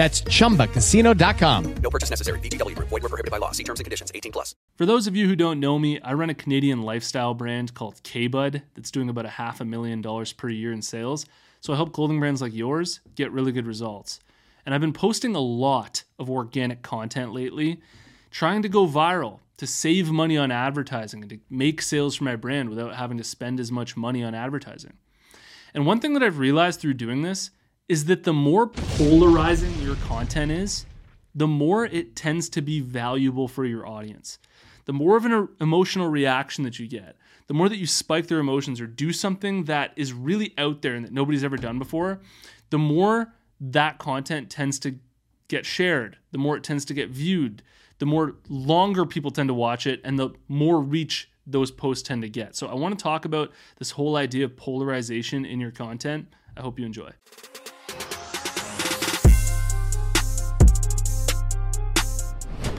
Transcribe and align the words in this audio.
That's 0.00 0.22
chumbacasino.com. 0.22 1.74
No 1.82 1.90
purchase 1.90 2.08
necessary. 2.08 2.40
VGW 2.40 2.74
Group. 2.74 2.88
Void 2.88 3.02
were 3.02 3.10
prohibited 3.10 3.30
by 3.30 3.36
law. 3.36 3.50
See 3.50 3.64
terms 3.64 3.80
and 3.80 3.84
conditions. 3.84 4.10
18 4.14 4.32
plus. 4.32 4.54
For 4.76 4.86
those 4.86 5.06
of 5.06 5.14
you 5.14 5.28
who 5.28 5.36
don't 5.36 5.60
know 5.60 5.78
me, 5.78 6.00
I 6.00 6.14
run 6.14 6.30
a 6.30 6.34
Canadian 6.34 6.80
lifestyle 6.80 7.34
brand 7.34 7.74
called 7.74 8.02
K-Bud 8.02 8.62
that's 8.74 8.90
doing 8.90 9.10
about 9.10 9.26
a 9.26 9.28
half 9.28 9.60
a 9.60 9.64
million 9.66 10.00
dollars 10.00 10.32
per 10.32 10.48
year 10.48 10.72
in 10.72 10.80
sales. 10.80 11.26
So 11.60 11.74
I 11.74 11.76
help 11.76 11.92
clothing 11.92 12.18
brands 12.18 12.40
like 12.40 12.54
yours 12.54 13.00
get 13.14 13.30
really 13.30 13.52
good 13.52 13.66
results. 13.66 14.20
And 14.64 14.74
I've 14.74 14.80
been 14.80 14.94
posting 14.94 15.36
a 15.36 15.40
lot 15.40 16.04
of 16.18 16.30
organic 16.30 16.80
content 16.80 17.34
lately, 17.34 17.82
trying 18.30 18.62
to 18.62 18.70
go 18.70 18.86
viral, 18.86 19.40
to 19.58 19.66
save 19.66 20.10
money 20.10 20.38
on 20.38 20.50
advertising 20.50 21.20
and 21.20 21.28
to 21.28 21.40
make 21.50 21.82
sales 21.82 22.16
for 22.16 22.24
my 22.24 22.36
brand 22.36 22.70
without 22.70 22.94
having 22.94 23.18
to 23.18 23.24
spend 23.24 23.60
as 23.60 23.70
much 23.70 23.98
money 23.98 24.24
on 24.24 24.34
advertising. 24.34 24.94
And 25.74 25.84
one 25.84 26.00
thing 26.00 26.14
that 26.14 26.22
I've 26.22 26.38
realized 26.38 26.80
through 26.80 26.94
doing 26.94 27.20
this 27.20 27.50
is 27.90 28.04
that 28.04 28.22
the 28.22 28.32
more 28.32 28.68
polarizing 28.68 29.74
your 29.82 29.96
content 29.96 30.52
is, 30.52 30.86
the 31.34 31.48
more 31.48 31.84
it 31.86 32.14
tends 32.14 32.48
to 32.48 32.62
be 32.62 32.78
valuable 32.78 33.48
for 33.48 33.64
your 33.64 33.84
audience. 33.84 34.38
The 34.84 34.92
more 34.92 35.16
of 35.16 35.24
an 35.24 35.32
er, 35.32 35.48
emotional 35.60 36.06
reaction 36.06 36.62
that 36.62 36.78
you 36.78 36.86
get, 36.86 37.16
the 37.48 37.54
more 37.54 37.68
that 37.68 37.78
you 37.78 37.88
spike 37.88 38.28
their 38.28 38.38
emotions 38.38 38.80
or 38.80 38.86
do 38.86 39.12
something 39.12 39.64
that 39.64 39.92
is 39.96 40.12
really 40.12 40.54
out 40.56 40.82
there 40.82 40.94
and 40.94 41.04
that 41.04 41.12
nobody's 41.12 41.42
ever 41.42 41.56
done 41.56 41.80
before, 41.80 42.20
the 42.70 42.78
more 42.78 43.34
that 43.60 43.98
content 43.98 44.50
tends 44.50 44.78
to 44.78 44.94
get 45.48 45.66
shared, 45.66 46.16
the 46.30 46.38
more 46.38 46.56
it 46.56 46.62
tends 46.62 46.84
to 46.84 46.94
get 46.94 47.10
viewed, 47.10 47.60
the 47.98 48.06
more 48.06 48.36
longer 48.48 49.04
people 49.04 49.32
tend 49.32 49.48
to 49.48 49.54
watch 49.54 49.88
it, 49.88 50.00
and 50.04 50.16
the 50.16 50.30
more 50.46 50.80
reach 50.80 51.28
those 51.44 51.72
posts 51.72 52.06
tend 52.06 52.22
to 52.22 52.28
get. 52.28 52.54
So 52.54 52.68
I 52.68 52.74
want 52.74 52.96
to 52.96 53.02
talk 53.02 53.24
about 53.24 53.50
this 53.78 53.90
whole 53.90 54.14
idea 54.14 54.44
of 54.44 54.56
polarization 54.56 55.44
in 55.44 55.58
your 55.58 55.72
content. 55.72 56.28
I 56.56 56.60
hope 56.60 56.78
you 56.78 56.86
enjoy. 56.86 57.10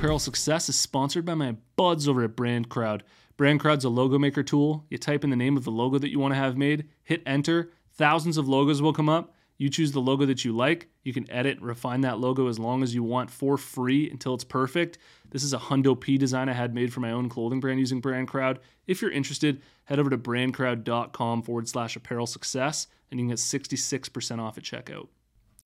Apparel 0.01 0.17
Success 0.17 0.67
is 0.67 0.75
sponsored 0.75 1.25
by 1.25 1.35
my 1.35 1.55
buds 1.75 2.07
over 2.07 2.23
at 2.23 2.35
Brand 2.35 2.69
Crowd. 2.69 3.03
Brand 3.37 3.59
Crowd's 3.59 3.85
a 3.85 3.89
logo 3.89 4.17
maker 4.17 4.41
tool. 4.41 4.83
You 4.89 4.97
type 4.97 5.23
in 5.23 5.29
the 5.29 5.35
name 5.35 5.55
of 5.55 5.63
the 5.63 5.69
logo 5.69 5.99
that 5.99 6.09
you 6.09 6.17
want 6.17 6.33
to 6.33 6.39
have 6.39 6.57
made, 6.57 6.89
hit 7.03 7.21
enter, 7.23 7.71
thousands 7.93 8.35
of 8.35 8.49
logos 8.49 8.81
will 8.81 8.93
come 8.93 9.09
up. 9.09 9.35
You 9.59 9.69
choose 9.69 9.91
the 9.91 9.99
logo 9.99 10.25
that 10.25 10.43
you 10.43 10.53
like. 10.53 10.89
You 11.03 11.13
can 11.13 11.29
edit, 11.29 11.61
refine 11.61 12.01
that 12.01 12.17
logo 12.17 12.47
as 12.47 12.57
long 12.57 12.81
as 12.81 12.95
you 12.95 13.03
want 13.03 13.29
for 13.29 13.59
free 13.59 14.09
until 14.09 14.33
it's 14.33 14.43
perfect. 14.43 14.97
This 15.29 15.43
is 15.43 15.53
a 15.53 15.59
Hundo 15.59 15.93
P 15.93 16.17
design 16.17 16.49
I 16.49 16.53
had 16.53 16.73
made 16.73 16.91
for 16.91 16.99
my 16.99 17.11
own 17.11 17.29
clothing 17.29 17.59
brand 17.59 17.79
using 17.79 18.01
Brand 18.01 18.27
Crowd. 18.27 18.57
If 18.87 19.03
you're 19.03 19.11
interested, 19.11 19.61
head 19.83 19.99
over 19.99 20.09
to 20.09 20.17
brandcrowd.com 20.17 21.43
forward 21.43 21.69
slash 21.69 21.95
apparel 21.95 22.25
success 22.25 22.87
and 23.11 23.19
you 23.19 23.27
can 23.27 23.29
get 23.29 23.37
66% 23.37 24.39
off 24.39 24.57
at 24.57 24.63
checkout. 24.63 25.09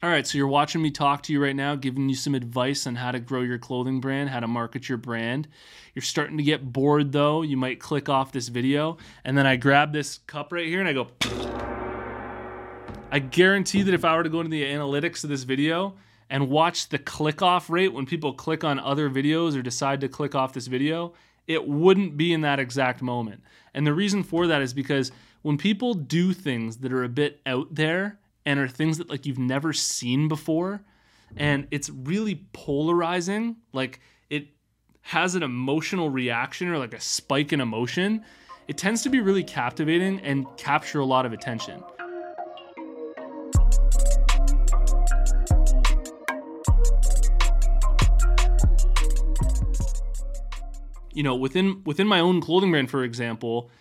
All 0.04 0.10
right, 0.10 0.28
so 0.28 0.38
you're 0.38 0.48
watching 0.48 0.82
me 0.82 0.92
talk 0.92 1.24
to 1.24 1.34
you 1.34 1.42
right 1.42 1.56
now, 1.56 1.76
giving 1.76 2.10
you 2.10 2.16
some 2.16 2.36
advice 2.36 2.86
on 2.86 2.96
how 2.96 3.12
to 3.12 3.20
grow 3.20 3.42
your 3.42 3.58
clothing 3.58 4.02
brand, 4.02 4.30
how 4.30 4.42
to 4.42 4.48
market 4.48 4.90
your 4.90 4.98
brand. 4.98 5.48
You're 5.94 6.04
starting 6.04 6.38
to 6.38 6.44
get 6.44 6.74
bored 6.74 7.14
though. 7.14 7.44
You 7.44 7.56
might 7.56 7.80
click 7.80 8.10
off 8.10 8.34
this 8.34 8.50
video, 8.50 8.98
and 9.24 9.38
then 9.38 9.48
I 9.48 9.56
grab 9.56 9.94
this 9.94 10.18
cup 10.28 10.52
right 10.52 10.68
here 10.68 10.82
and 10.82 10.90
I 10.90 10.94
go. 10.94 11.08
I 13.10 13.20
guarantee 13.20 13.84
that 13.84 13.94
if 13.94 14.04
I 14.04 14.18
were 14.18 14.24
to 14.24 14.30
go 14.30 14.42
into 14.42 14.52
the 14.52 14.66
analytics 14.66 15.24
of 15.24 15.30
this 15.30 15.44
video 15.44 15.96
and 16.30 16.50
watch 16.50 16.90
the 16.90 17.00
click 17.00 17.42
off 17.42 17.70
rate 17.70 17.94
when 17.94 18.06
people 18.06 18.34
click 18.34 18.66
on 18.66 18.80
other 18.80 19.10
videos 19.10 19.58
or 19.58 19.62
decide 19.62 20.02
to 20.02 20.10
click 20.10 20.36
off 20.36 20.52
this 20.52 20.68
video, 20.68 21.14
it 21.48 21.66
wouldn't 21.66 22.18
be 22.18 22.34
in 22.34 22.42
that 22.42 22.60
exact 22.60 23.02
moment. 23.02 23.42
And 23.74 23.88
the 23.88 23.94
reason 23.94 24.24
for 24.24 24.46
that 24.48 24.62
is 24.62 24.74
because 24.74 25.14
when 25.42 25.58
people 25.58 25.94
do 25.94 26.34
things 26.34 26.78
that 26.78 26.92
are 26.92 27.06
a 27.06 27.10
bit 27.10 27.40
out 27.46 27.74
there 27.74 28.20
and 28.46 28.60
are 28.60 28.68
things 28.68 28.98
that 29.00 29.10
like 29.10 29.26
you've 29.26 29.40
never 29.40 29.74
seen 29.74 30.28
before. 30.28 30.82
And 31.36 31.68
it's 31.72 31.90
really 31.90 32.46
polarizing, 32.54 33.58
like 33.74 34.00
it 34.30 34.48
has 35.02 35.36
an 35.36 35.44
emotional 35.44 36.10
reaction 36.10 36.68
or 36.68 36.78
like 36.78 36.94
a 36.94 37.02
spike 37.02 37.52
in 37.52 37.60
emotion, 37.60 38.24
it 38.68 38.78
tends 38.78 39.02
to 39.04 39.10
be 39.10 39.20
really 39.20 39.44
captivating 39.44 40.20
and 40.22 40.46
capture 40.58 41.00
a 41.00 41.06
lot 41.06 41.26
of 41.26 41.34
attention. 41.34 41.84
you 51.16 51.24
know 51.24 51.34
within 51.34 51.82
within 51.86 52.06
my 52.06 52.20
own 52.20 52.42
clothing 52.42 52.70
brand 52.70 52.92
for 52.92 53.04
example 53.04 53.72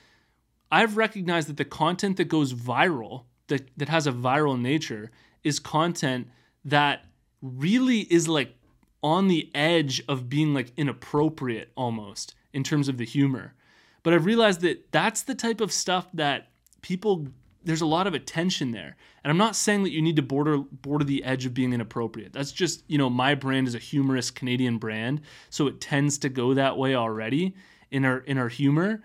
i've 0.71 0.97
recognized 0.97 1.49
that 1.49 1.57
the 1.57 1.65
content 1.65 2.17
that 2.17 2.27
goes 2.27 2.55
viral 2.55 3.25
that 3.49 3.69
that 3.77 3.89
has 3.89 4.07
a 4.07 4.13
viral 4.13 4.61
nature 4.61 5.11
is 5.43 5.59
content 5.59 6.29
that 6.65 7.05
really 7.43 8.01
is 8.01 8.29
like 8.29 8.55
on 9.03 9.29
the 9.29 9.51
edge 9.55 10.03
of 10.09 10.29
being 10.29 10.55
like 10.55 10.73
inappropriate 10.77 11.71
almost 11.77 12.35
in 12.53 12.63
terms 12.63 12.89
of 12.89 12.97
the 12.97 13.05
humor 13.05 13.55
but 14.03 14.15
i've 14.15 14.25
realized 14.25 14.61
that 14.61 14.91
that's 14.93 15.23
the 15.23 15.35
type 15.35 15.61
of 15.61 15.73
stuff 15.73 16.09
that 16.13 16.49
people 16.83 17.27
there's 17.65 17.81
a 17.81 17.87
lot 17.87 18.07
of 18.07 18.15
attention 18.15 18.71
there. 18.71 18.97
And 19.23 19.31
I'm 19.31 19.39
not 19.39 19.57
saying 19.57 19.83
that 19.85 19.93
you 19.93 20.03
need 20.03 20.17
to 20.17 20.23
border 20.23 20.59
border 20.59 21.05
the 21.05 21.25
edge 21.25 21.47
of 21.47 21.55
being 21.55 21.73
inappropriate. 21.73 22.33
That's 22.33 22.53
just, 22.53 22.85
you 22.87 22.99
know, 22.99 23.09
my 23.09 23.35
brand 23.35 23.67
is 23.67 23.75
a 23.75 23.79
humorous 23.79 24.31
Canadian 24.31 24.79
brand, 24.79 25.23
so 25.51 25.67
it 25.67 25.81
tends 25.81 26.19
to 26.19 26.29
go 26.29 26.55
that 26.55 26.77
way 26.77 26.95
already 26.95 27.55
in 27.91 28.05
our 28.05 28.19
in 28.19 28.39
our 28.39 28.49
humor. 28.49 29.03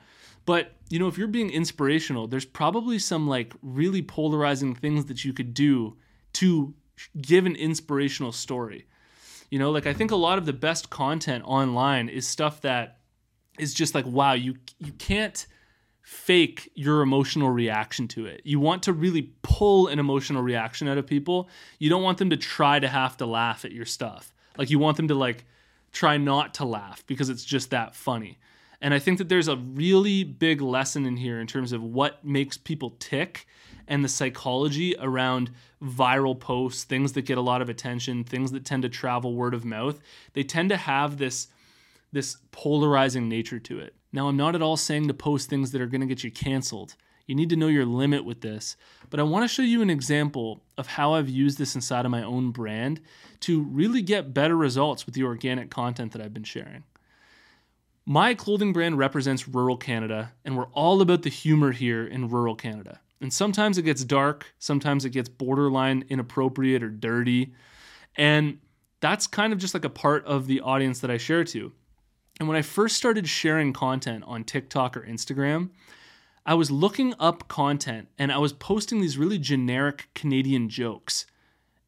But, 0.50 0.72
you 0.90 0.98
know, 0.98 1.08
if 1.08 1.16
you're 1.16 1.28
being 1.28 1.52
inspirational, 1.52 2.26
there's 2.26 2.44
probably 2.44 2.98
some 2.98 3.28
like 3.28 3.54
really 3.62 4.02
polarizing 4.02 4.74
things 4.74 5.06
that 5.06 5.24
you 5.24 5.32
could 5.32 5.54
do 5.54 5.96
to 6.34 6.74
give 7.22 7.46
an 7.46 7.56
inspirational 7.56 8.32
story. 8.32 8.88
You 9.52 9.60
know, 9.60 9.70
like 9.70 9.86
I 9.86 9.94
think 9.94 10.10
a 10.10 10.16
lot 10.16 10.40
of 10.40 10.48
the 10.48 10.54
best 10.54 10.90
content 10.90 11.44
online 11.46 12.10
is 12.10 12.28
stuff 12.28 12.62
that 12.62 12.98
is 13.60 13.76
just 13.76 13.94
like 13.94 14.08
wow, 14.08 14.34
you 14.34 14.56
you 14.80 14.92
can't 14.94 15.46
fake 16.02 16.72
your 16.74 17.04
emotional 17.04 17.52
reaction 17.52 18.08
to 18.08 18.26
it. 18.26 18.42
You 18.44 18.60
want 18.60 18.82
to 18.84 18.92
really 18.92 19.32
pull 19.44 19.86
an 19.86 20.00
emotional 20.00 20.42
reaction 20.42 20.88
out 20.88 20.98
of 20.98 21.06
people. 21.06 21.48
You 21.78 21.92
don't 21.92 22.02
want 22.02 22.18
them 22.18 22.32
to 22.32 22.38
try 22.38 22.80
to 22.80 22.88
have 22.88 23.18
to 23.18 23.28
laugh 23.28 23.66
at 23.66 23.72
your 23.72 23.86
stuff. 23.86 24.34
Like 24.58 24.72
you 24.72 24.80
want 24.80 24.98
them 24.98 25.10
to 25.10 25.16
like 25.16 25.46
try 25.92 26.18
not 26.18 26.56
to 26.56 26.66
laugh 26.66 27.06
because 27.06 27.30
it's 27.30 27.46
just 27.46 27.70
that 27.70 27.94
funny. 27.94 28.40
And 28.82 28.94
I 28.94 29.00
think 29.00 29.18
that 29.18 29.28
there's 29.28 29.48
a 29.48 29.58
really 29.58 30.24
big 30.24 30.62
lesson 30.62 31.06
in 31.06 31.18
here 31.18 31.40
in 31.40 31.48
terms 31.48 31.74
of 31.74 31.84
what 31.84 32.24
makes 32.24 32.58
people 32.58 32.96
tick 33.00 33.46
and 33.88 34.04
the 34.04 34.10
psychology 34.10 34.96
around 35.00 35.52
viral 35.84 36.40
posts, 36.40 36.84
things 36.84 37.14
that 37.14 37.24
get 37.24 37.38
a 37.38 37.42
lot 37.42 37.62
of 37.62 37.70
attention, 37.70 38.24
things 38.24 38.52
that 38.52 38.64
tend 38.64 38.84
to 38.84 38.90
travel 38.90 39.36
word 39.36 39.54
of 39.54 39.66
mouth. 39.66 40.00
They 40.34 40.44
tend 40.44 40.70
to 40.70 40.78
have 40.78 41.18
this 41.18 41.48
this 42.12 42.38
polarizing 42.52 43.30
nature 43.30 43.60
to 43.60 43.80
it. 43.80 43.94
Now, 44.12 44.28
I'm 44.28 44.38
not 44.38 44.56
at 44.56 44.64
all 44.64 44.78
saying 44.78 45.08
to 45.08 45.14
post 45.14 45.48
things 45.48 45.72
that 45.72 45.82
are 45.82 45.86
going 45.86 46.02
to 46.02 46.08
get 46.08 46.24
you 46.24 46.32
canceled. 46.32 46.96
You 47.28 47.36
need 47.36 47.50
to 47.52 47.56
know 47.56 47.68
your 47.68 47.86
limit 47.86 48.26
with 48.26 48.42
this. 48.42 48.76
But 49.12 49.20
I 49.20 49.24
want 49.24 49.44
to 49.44 49.54
show 49.54 49.62
you 49.62 49.84
an 49.84 49.92
example 49.92 50.64
of 50.76 50.88
how 50.88 51.14
I've 51.14 51.30
used 51.30 51.60
this 51.60 51.76
inside 51.76 52.06
of 52.06 52.12
my 52.12 52.24
own 52.24 52.50
brand 52.50 53.00
to 53.42 53.62
really 53.62 54.02
get 54.02 54.34
better 54.34 54.58
results 54.58 55.06
with 55.06 55.14
the 55.14 55.24
organic 55.24 55.70
content 55.70 56.12
that 56.14 56.22
I've 56.24 56.34
been 56.34 56.44
sharing. 56.44 56.84
My 58.12 58.34
clothing 58.34 58.74
brand 58.74 58.98
represents 58.98 59.48
rural 59.48 59.78
Canada, 59.78 60.34
and 60.44 60.58
we're 60.58 60.72
all 60.74 61.00
about 61.00 61.22
the 61.22 61.30
humor 61.30 61.72
here 61.72 62.08
in 62.08 62.28
rural 62.28 62.56
Canada. 62.56 63.02
And 63.22 63.32
sometimes 63.32 63.78
it 63.78 63.84
gets 63.84 64.04
dark, 64.04 64.48
sometimes 64.58 65.06
it 65.06 65.12
gets 65.12 65.30
borderline 65.30 66.04
inappropriate 66.10 66.82
or 66.82 66.90
dirty. 66.90 67.54
And 68.16 68.62
that's 69.00 69.28
kind 69.28 69.54
of 69.54 69.60
just 69.60 69.76
like 69.76 69.86
a 69.86 69.92
part 69.92 70.26
of 70.26 70.48
the 70.48 70.60
audience 70.62 71.02
that 71.02 71.12
I 71.12 71.18
share 71.18 71.44
to. 71.44 71.72
And 72.40 72.50
when 72.50 72.58
I 72.58 72.64
first 72.64 72.98
started 72.98 73.30
sharing 73.30 73.74
content 73.74 74.24
on 74.26 74.44
TikTok 74.44 74.98
or 74.98 75.02
Instagram, 75.02 75.70
I 76.48 76.56
was 76.56 76.72
looking 76.72 77.14
up 77.20 77.48
content 77.48 78.08
and 78.18 78.32
I 78.32 78.40
was 78.40 78.54
posting 78.54 79.02
these 79.02 79.20
really 79.20 79.38
generic 79.38 80.10
Canadian 80.16 80.68
jokes. 80.68 81.28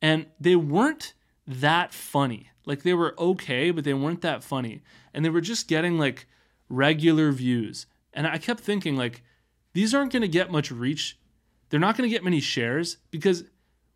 And 0.03 0.27
they 0.39 0.55
weren't 0.55 1.15
that 1.47 1.93
funny. 1.93 2.49
Like 2.65 2.83
they 2.83 2.93
were 2.93 3.15
okay, 3.19 3.71
but 3.71 3.83
they 3.83 3.93
weren't 3.93 4.21
that 4.21 4.43
funny. 4.43 4.81
And 5.13 5.25
they 5.25 5.29
were 5.29 5.41
just 5.41 5.67
getting 5.67 5.97
like 5.97 6.27
regular 6.69 7.31
views. 7.31 7.85
And 8.13 8.27
I 8.27 8.37
kept 8.37 8.61
thinking 8.61 8.95
like 8.95 9.23
these 9.73 9.93
aren't 9.93 10.11
going 10.11 10.21
to 10.21 10.27
get 10.27 10.51
much 10.51 10.71
reach. 10.71 11.17
They're 11.69 11.79
not 11.79 11.97
going 11.97 12.09
to 12.09 12.13
get 12.13 12.23
many 12.23 12.39
shares 12.39 12.97
because 13.09 13.45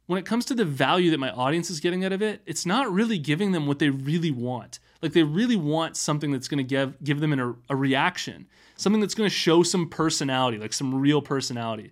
when 0.07 0.19
it 0.19 0.25
comes 0.25 0.45
to 0.45 0.53
the 0.53 0.65
value 0.65 1.12
that 1.12 1.19
my 1.19 1.31
audience 1.31 1.69
is 1.69 1.80
getting 1.80 2.06
out 2.06 2.13
of 2.13 2.21
it, 2.21 2.42
it's 2.45 2.65
not 2.65 2.92
really 2.92 3.18
giving 3.18 3.51
them 3.51 3.65
what 3.65 3.80
they 3.80 3.89
really 3.89 4.31
want. 4.31 4.80
Like 5.01 5.13
they 5.13 5.24
really 5.24 5.56
want 5.56 5.97
something 5.97 6.31
that's 6.31 6.47
going 6.47 6.59
to 6.59 6.63
give 6.63 7.03
give 7.03 7.19
them 7.19 7.33
an, 7.33 7.56
a, 7.69 7.75
reaction, 7.75 8.47
something 8.77 9.01
that's 9.01 9.15
going 9.15 9.30
to 9.30 9.36
show 9.36 9.63
some 9.63 9.89
personality, 9.89 10.57
like 10.57 10.74
some 10.74 10.95
real 10.95 11.21
personality. 11.21 11.92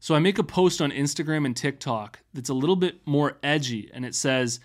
So 0.00 0.14
I 0.14 0.20
make 0.20 0.38
a 0.38 0.44
post 0.44 0.80
on 0.80 0.92
Instagram 0.92 1.44
and 1.44 1.56
TikTok 1.56 2.20
that's 2.32 2.48
a 2.48 2.54
little 2.54 2.76
bit 2.76 3.00
more 3.04 3.38
edgy, 3.42 3.90
and 3.92 4.04
it 4.04 4.14
says, 4.14 4.60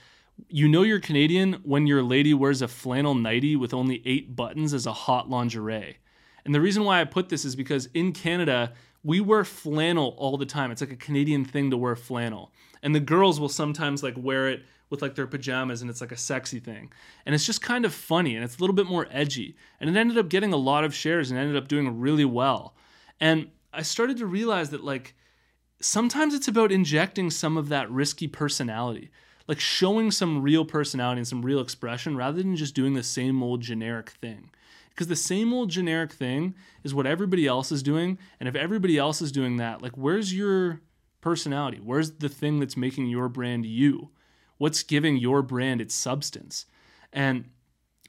"You 0.47 0.67
know 0.67 0.83
you're 0.83 0.99
Canadian 0.99 1.53
when 1.63 1.87
your 1.87 2.03
lady 2.03 2.33
wears 2.33 2.61
a 2.61 2.67
flannel 2.67 3.15
nightie 3.15 3.55
with 3.55 3.73
only 3.73 4.01
eight 4.05 4.35
buttons 4.35 4.73
as 4.73 4.85
a 4.85 4.93
hot 4.93 5.29
lingerie." 5.29 5.97
And 6.45 6.53
the 6.53 6.61
reason 6.61 6.83
why 6.83 6.99
I 6.99 7.05
put 7.05 7.29
this 7.29 7.45
is 7.45 7.55
because 7.55 7.87
in 7.93 8.11
Canada 8.11 8.73
we 9.03 9.19
wear 9.19 9.43
flannel 9.43 10.15
all 10.17 10.37
the 10.37 10.45
time. 10.45 10.71
It's 10.71 10.81
like 10.81 10.91
a 10.91 10.95
Canadian 10.95 11.43
thing 11.43 11.69
to 11.71 11.77
wear 11.77 11.95
flannel. 11.95 12.51
And 12.81 12.95
the 12.95 12.99
girls 12.99 13.39
will 13.39 13.49
sometimes 13.49 14.01
like 14.01 14.15
wear 14.17 14.49
it 14.49 14.63
with 14.89 15.01
like 15.01 15.15
their 15.15 15.27
pajamas 15.27 15.81
and 15.81 15.89
it's 15.89 16.01
like 16.01 16.11
a 16.11 16.17
sexy 16.17 16.59
thing. 16.59 16.91
And 17.25 17.35
it's 17.35 17.45
just 17.45 17.61
kind 17.61 17.83
of 17.83 17.93
funny 17.93 18.35
and 18.35 18.43
it's 18.45 18.57
a 18.57 18.61
little 18.61 18.75
bit 18.75 18.85
more 18.85 19.07
edgy. 19.11 19.55
And 19.79 19.89
it 19.89 19.99
ended 19.99 20.17
up 20.17 20.29
getting 20.29 20.53
a 20.53 20.57
lot 20.57 20.83
of 20.83 20.95
shares 20.95 21.31
and 21.31 21.39
ended 21.39 21.57
up 21.57 21.67
doing 21.67 21.99
really 21.99 22.25
well. 22.25 22.75
And 23.19 23.49
I 23.73 23.81
started 23.81 24.17
to 24.17 24.25
realize 24.25 24.69
that 24.69 24.83
like 24.83 25.15
sometimes 25.81 26.33
it's 26.33 26.47
about 26.47 26.71
injecting 26.71 27.29
some 27.29 27.57
of 27.57 27.69
that 27.69 27.89
risky 27.91 28.27
personality. 28.27 29.11
Like 29.47 29.59
showing 29.59 30.11
some 30.11 30.41
real 30.41 30.65
personality 30.65 31.19
and 31.19 31.27
some 31.27 31.41
real 31.41 31.59
expression 31.59 32.15
rather 32.15 32.37
than 32.37 32.55
just 32.55 32.75
doing 32.75 32.93
the 32.93 33.03
same 33.03 33.43
old 33.43 33.61
generic 33.61 34.09
thing. 34.09 34.49
Because 34.89 35.07
the 35.07 35.15
same 35.15 35.53
old 35.53 35.69
generic 35.69 36.11
thing 36.11 36.55
is 36.83 36.93
what 36.93 37.07
everybody 37.07 37.47
else 37.47 37.71
is 37.71 37.83
doing 37.83 38.19
and 38.39 38.47
if 38.47 38.55
everybody 38.55 38.97
else 38.97 39.21
is 39.21 39.31
doing 39.31 39.57
that 39.57 39.81
like 39.81 39.97
where's 39.97 40.33
your 40.33 40.81
personality? 41.19 41.79
Where's 41.83 42.11
the 42.11 42.29
thing 42.29 42.59
that's 42.59 42.77
making 42.77 43.07
your 43.07 43.29
brand 43.29 43.65
you? 43.65 44.09
What's 44.57 44.83
giving 44.83 45.17
your 45.17 45.41
brand 45.41 45.81
its 45.81 45.95
substance? 45.95 46.65
And 47.11 47.49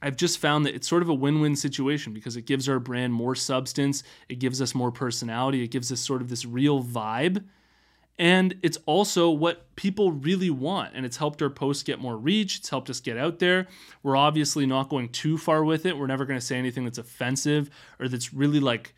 I've 0.03 0.17
just 0.17 0.39
found 0.39 0.67
that 0.67 0.75
it's 0.75 0.89
sort 0.89 1.03
of 1.03 1.09
a 1.09 1.15
win 1.15 1.41
win 1.41 1.57
situation 1.57 2.13
because 2.13 2.37
it 2.37 2.45
gives 2.45 2.69
our 2.69 2.79
brand 2.79 3.15
more 3.15 3.35
substance, 3.35 4.03
it 4.29 4.39
gives 4.39 4.61
us 4.61 4.75
more 4.75 4.93
personality, 4.93 5.63
it 5.63 5.71
gives 5.71 5.91
us 5.91 6.01
sort 6.01 6.21
of 6.21 6.29
this 6.29 6.45
real 6.45 6.85
vibe 6.85 7.45
and 8.19 8.55
it's 8.62 8.78
also 8.87 9.31
what 9.31 9.75
people 9.76 10.12
really 10.12 10.50
want. 10.50 10.93
And 10.94 11.05
it's 11.05 11.16
helped 11.16 11.43
our 11.43 11.50
posts 11.50 11.82
get 11.82 12.00
more 12.00 12.16
reach. 12.16 12.58
It's 12.58 12.69
helped 12.69 12.88
us 12.88 13.00
get 13.00 13.19
out 13.19 13.40
there. 13.40 13.66
We're 14.02 14.16
obviously 14.16 14.66
not 14.66 14.88
going 14.88 15.08
too 15.08 15.37
far 15.37 15.64
with 15.64 15.84
it. 15.84 15.99
We're 15.99 16.06
never 16.06 16.25
going 16.25 16.38
to 16.38 16.44
say 16.44 16.56
anything 16.56 16.84
that's 16.84 16.99
offensive 16.99 17.70
or 17.99 18.08
that's 18.08 18.32
really 18.32 18.61
like 18.61 18.94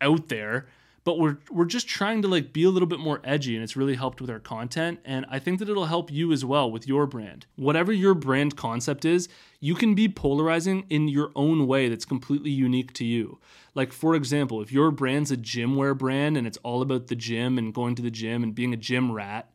out 0.00 0.28
there 0.28 0.66
but 1.04 1.18
we're 1.18 1.36
we're 1.50 1.66
just 1.66 1.86
trying 1.86 2.22
to 2.22 2.28
like 2.28 2.52
be 2.52 2.64
a 2.64 2.70
little 2.70 2.88
bit 2.88 2.98
more 2.98 3.20
edgy 3.22 3.54
and 3.54 3.62
it's 3.62 3.76
really 3.76 3.94
helped 3.94 4.20
with 4.20 4.30
our 4.30 4.40
content 4.40 4.98
and 5.04 5.26
I 5.28 5.38
think 5.38 5.58
that 5.58 5.68
it'll 5.68 5.86
help 5.86 6.10
you 6.10 6.32
as 6.32 6.44
well 6.44 6.70
with 6.70 6.88
your 6.88 7.06
brand. 7.06 7.46
Whatever 7.56 7.92
your 7.92 8.14
brand 8.14 8.56
concept 8.56 9.04
is, 9.04 9.28
you 9.60 9.74
can 9.74 9.94
be 9.94 10.08
polarizing 10.08 10.86
in 10.88 11.08
your 11.08 11.30
own 11.36 11.66
way 11.66 11.88
that's 11.88 12.06
completely 12.06 12.50
unique 12.50 12.92
to 12.94 13.04
you. 13.04 13.38
Like 13.74 13.92
for 13.92 14.14
example, 14.14 14.62
if 14.62 14.72
your 14.72 14.90
brand's 14.90 15.30
a 15.30 15.36
gym 15.36 15.76
wear 15.76 15.94
brand 15.94 16.36
and 16.36 16.46
it's 16.46 16.58
all 16.62 16.82
about 16.82 17.08
the 17.08 17.16
gym 17.16 17.58
and 17.58 17.74
going 17.74 17.94
to 17.96 18.02
the 18.02 18.10
gym 18.10 18.42
and 18.42 18.54
being 18.54 18.72
a 18.72 18.78
gym 18.78 19.12
rat, 19.12 19.50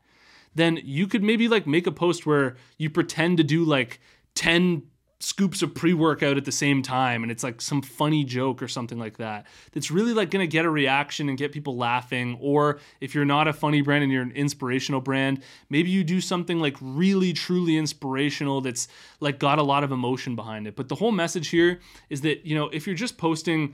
then 0.54 0.80
you 0.84 1.08
could 1.08 1.24
maybe 1.24 1.48
like 1.48 1.66
make 1.68 1.88
a 1.88 1.92
post 1.92 2.26
where 2.26 2.56
you 2.78 2.90
pretend 2.90 3.38
to 3.38 3.44
do 3.44 3.64
like 3.64 4.00
10 4.36 4.84
scoops 5.22 5.62
of 5.62 5.76
pre-workout 5.76 6.38
at 6.38 6.46
the 6.46 6.52
same 6.52 6.82
time 6.82 7.24
and 7.24 7.32
it's 7.32 7.44
like 7.44 7.60
some 7.60 7.82
funny 7.82 8.24
joke 8.24 8.62
or 8.62 8.70
something 8.70 8.98
like 8.98 9.18
that 9.18 9.46
that's 9.74 9.92
really 9.92 10.14
like 10.14 10.32
going 10.32 10.42
to 10.44 10.50
get 10.50 10.64
a 10.64 10.70
reaction 10.70 11.28
and 11.28 11.38
get 11.38 11.52
people 11.52 11.76
laughing. 11.76 12.38
Or 12.40 12.80
if 13.02 13.14
you're 13.14 13.26
not 13.26 13.48
a 13.48 13.52
funny 13.52 13.82
brand 13.82 14.04
and 14.04 14.14
you're 14.14 14.24
an 14.24 14.32
inspirational 14.32 15.02
brand 15.02 15.44
maybe 15.70 15.90
you 15.90 16.06
do 16.06 16.22
something 16.22 16.60
like 16.60 16.78
really 16.80 17.34
truly 17.34 17.76
inspirational 17.78 18.62
that's 18.62 18.88
like 19.20 19.40
got 19.40 19.60
a 19.60 19.64
lot 19.64 19.84
of 19.84 19.92
emotion 19.92 20.36
behind 20.38 20.68
it. 20.68 20.76
But 20.78 20.88
the 20.88 20.96
whole 20.96 21.12
message 21.12 21.50
here 21.50 21.80
is 22.10 22.22
that 22.22 22.46
you 22.46 22.56
know 22.56 22.70
if 22.70 22.88
you're 22.88 22.96
just 22.96 23.18
posting 23.18 23.74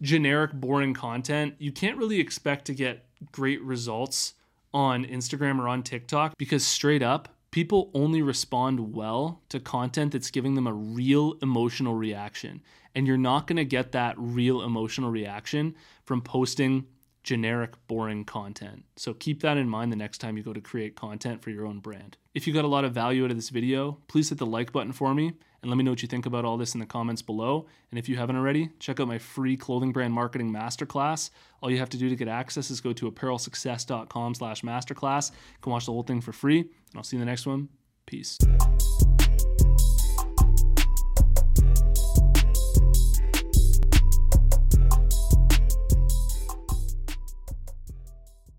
generic 0.00 0.52
boring 0.52 0.92
content 0.92 1.54
you 1.58 1.72
can't 1.72 1.96
really 1.96 2.20
expect 2.20 2.66
to 2.66 2.74
get 2.74 3.04
great 3.32 3.60
results 3.62 4.34
on 4.72 5.04
Instagram 5.04 5.58
or 5.58 5.68
on 5.68 5.82
TikTok 5.82 6.36
because 6.36 6.64
straight 6.64 7.02
up 7.02 7.28
people 7.54 7.88
only 7.94 8.20
respond 8.20 8.92
well 8.92 9.40
to 9.48 9.60
content 9.60 10.10
that's 10.10 10.32
giving 10.32 10.56
them 10.56 10.66
a 10.66 10.72
real 10.72 11.38
emotional 11.40 11.94
reaction. 11.94 12.60
And 12.96 13.06
you're 13.06 13.16
not 13.16 13.46
going 13.46 13.58
to 13.58 13.64
get 13.64 13.92
that 13.92 14.16
real 14.18 14.60
emotional 14.60 15.08
reaction 15.08 15.76
from 16.04 16.20
posting 16.20 16.88
generic, 17.24 17.74
boring 17.88 18.24
content. 18.24 18.84
So 18.96 19.14
keep 19.14 19.42
that 19.42 19.56
in 19.56 19.68
mind 19.68 19.90
the 19.90 19.96
next 19.96 20.18
time 20.18 20.36
you 20.36 20.42
go 20.42 20.52
to 20.52 20.60
create 20.60 20.94
content 20.94 21.42
for 21.42 21.50
your 21.50 21.66
own 21.66 21.80
brand. 21.80 22.16
If 22.34 22.46
you 22.46 22.52
got 22.52 22.64
a 22.64 22.68
lot 22.68 22.84
of 22.84 22.92
value 22.92 23.24
out 23.24 23.30
of 23.30 23.36
this 23.36 23.48
video, 23.48 23.98
please 24.06 24.28
hit 24.28 24.38
the 24.38 24.46
like 24.46 24.72
button 24.72 24.92
for 24.92 25.14
me 25.14 25.32
and 25.62 25.70
let 25.70 25.76
me 25.76 25.82
know 25.82 25.92
what 25.92 26.02
you 26.02 26.08
think 26.08 26.26
about 26.26 26.44
all 26.44 26.58
this 26.58 26.74
in 26.74 26.80
the 26.80 26.86
comments 26.86 27.22
below. 27.22 27.66
And 27.90 27.98
if 27.98 28.08
you 28.08 28.16
haven't 28.16 28.36
already, 28.36 28.70
check 28.78 29.00
out 29.00 29.08
my 29.08 29.18
free 29.18 29.56
clothing 29.56 29.92
brand 29.92 30.12
marketing 30.12 30.52
masterclass. 30.52 31.30
All 31.62 31.70
you 31.70 31.78
have 31.78 31.90
to 31.90 31.96
do 31.96 32.10
to 32.10 32.16
get 32.16 32.28
access 32.28 32.70
is 32.70 32.80
go 32.80 32.92
to 32.92 33.10
apparelsuccess.com 33.10 34.34
slash 34.34 34.60
masterclass. 34.62 35.30
You 35.30 35.58
can 35.62 35.72
watch 35.72 35.86
the 35.86 35.92
whole 35.92 36.02
thing 36.02 36.20
for 36.20 36.32
free. 36.32 36.60
And 36.60 36.70
I'll 36.94 37.02
see 37.02 37.16
you 37.16 37.22
in 37.22 37.26
the 37.26 37.32
next 37.32 37.46
one. 37.46 37.70
Peace. 38.06 38.38